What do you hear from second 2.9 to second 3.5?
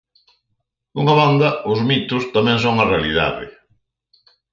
realidade.